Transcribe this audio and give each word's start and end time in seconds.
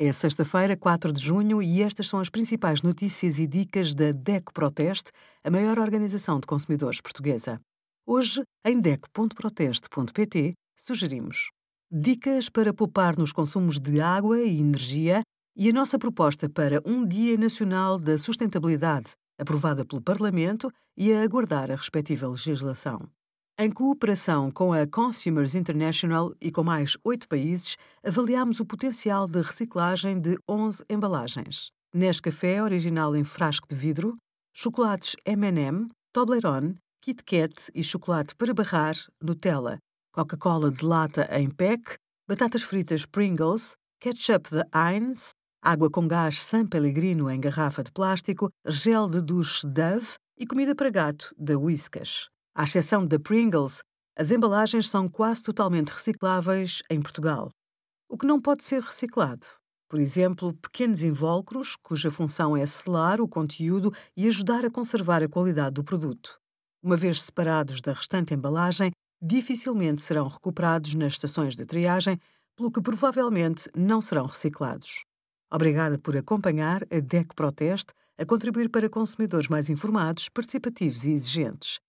É 0.00 0.12
sexta-feira, 0.12 0.76
4 0.76 1.12
de 1.12 1.20
junho, 1.20 1.60
e 1.60 1.82
estas 1.82 2.06
são 2.06 2.20
as 2.20 2.28
principais 2.28 2.82
notícias 2.82 3.40
e 3.40 3.48
dicas 3.48 3.92
da 3.92 4.12
DECO 4.12 4.52
Proteste, 4.52 5.10
a 5.42 5.50
maior 5.50 5.76
organização 5.76 6.38
de 6.38 6.46
consumidores 6.46 7.00
portuguesa. 7.00 7.60
Hoje, 8.06 8.44
em 8.64 8.78
DECO.proteste.pt, 8.78 10.54
sugerimos 10.76 11.50
dicas 11.90 12.48
para 12.48 12.72
poupar 12.72 13.18
nos 13.18 13.32
consumos 13.32 13.80
de 13.80 14.00
água 14.00 14.40
e 14.40 14.60
energia 14.60 15.22
e 15.56 15.68
a 15.68 15.72
nossa 15.72 15.98
proposta 15.98 16.48
para 16.48 16.80
um 16.86 17.04
Dia 17.04 17.36
Nacional 17.36 17.98
da 17.98 18.16
Sustentabilidade, 18.16 19.16
aprovada 19.36 19.84
pelo 19.84 20.00
Parlamento 20.00 20.70
e 20.96 21.12
a 21.12 21.22
aguardar 21.24 21.72
a 21.72 21.74
respectiva 21.74 22.28
legislação. 22.28 23.10
Em 23.60 23.72
cooperação 23.72 24.52
com 24.52 24.72
a 24.72 24.86
Consumers 24.86 25.56
International 25.56 26.32
e 26.40 26.52
com 26.52 26.62
mais 26.62 26.96
oito 27.02 27.26
países, 27.26 27.76
avaliamos 28.04 28.60
o 28.60 28.64
potencial 28.64 29.26
de 29.26 29.42
reciclagem 29.42 30.20
de 30.20 30.38
11 30.48 30.84
embalagens. 30.88 31.72
Nescafé 31.92 32.62
original 32.62 33.16
em 33.16 33.24
frasco 33.24 33.66
de 33.66 33.74
vidro, 33.74 34.14
chocolates 34.54 35.16
M&M, 35.24 35.88
Toblerone, 36.12 36.76
Kit 37.02 37.24
Kat 37.24 37.52
e 37.74 37.82
chocolate 37.82 38.36
para 38.36 38.54
barrar, 38.54 38.94
Nutella, 39.20 39.78
Coca-Cola 40.14 40.70
de 40.70 40.84
lata 40.84 41.28
em 41.32 41.50
PEC, 41.50 41.96
batatas 42.28 42.62
fritas 42.62 43.04
Pringles, 43.06 43.72
ketchup 44.00 44.50
da 44.52 44.64
Heinz, 44.72 45.30
água 45.60 45.90
com 45.90 46.06
gás 46.06 46.40
San 46.40 46.64
Pellegrino 46.64 47.28
em 47.28 47.40
garrafa 47.40 47.82
de 47.82 47.90
plástico, 47.90 48.50
gel 48.68 49.08
de 49.08 49.20
duche 49.20 49.66
Dove 49.66 50.14
e 50.38 50.46
comida 50.46 50.76
para 50.76 50.90
gato 50.90 51.34
da 51.36 51.58
Whiskas. 51.58 52.28
À 52.58 52.64
exceção 52.64 53.06
da 53.06 53.20
Pringles, 53.20 53.84
as 54.16 54.32
embalagens 54.32 54.90
são 54.90 55.08
quase 55.08 55.44
totalmente 55.44 55.90
recicláveis 55.90 56.82
em 56.90 57.00
Portugal. 57.00 57.50
O 58.08 58.18
que 58.18 58.26
não 58.26 58.40
pode 58.40 58.64
ser 58.64 58.82
reciclado? 58.82 59.46
Por 59.88 60.00
exemplo, 60.00 60.52
pequenos 60.54 61.04
invólucros, 61.04 61.76
cuja 61.76 62.10
função 62.10 62.56
é 62.56 62.66
selar 62.66 63.20
o 63.20 63.28
conteúdo 63.28 63.94
e 64.16 64.26
ajudar 64.26 64.64
a 64.64 64.70
conservar 64.72 65.22
a 65.22 65.28
qualidade 65.28 65.74
do 65.74 65.84
produto. 65.84 66.36
Uma 66.82 66.96
vez 66.96 67.22
separados 67.22 67.80
da 67.80 67.92
restante 67.92 68.34
embalagem, 68.34 68.90
dificilmente 69.22 70.02
serão 70.02 70.26
recuperados 70.26 70.94
nas 70.94 71.12
estações 71.12 71.54
de 71.54 71.64
triagem, 71.64 72.18
pelo 72.56 72.72
que 72.72 72.82
provavelmente 72.82 73.70
não 73.72 74.00
serão 74.00 74.26
reciclados. 74.26 75.04
Obrigada 75.48 75.96
por 75.96 76.16
acompanhar 76.16 76.82
a 76.90 76.98
DEC 76.98 77.36
Proteste 77.36 77.94
a 78.18 78.26
contribuir 78.26 78.68
para 78.68 78.90
consumidores 78.90 79.46
mais 79.46 79.70
informados, 79.70 80.28
participativos 80.28 81.04
e 81.04 81.12
exigentes. 81.12 81.78